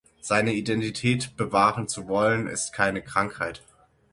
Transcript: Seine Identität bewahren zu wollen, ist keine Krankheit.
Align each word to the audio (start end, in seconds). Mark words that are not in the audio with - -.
Seine 0.19 0.53
Identität 0.55 1.37
bewahren 1.37 1.87
zu 1.87 2.07
wollen, 2.07 2.47
ist 2.47 2.73
keine 2.73 3.03
Krankheit. 3.03 3.61